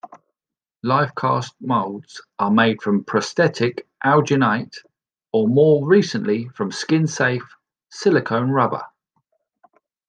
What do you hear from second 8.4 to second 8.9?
rubber.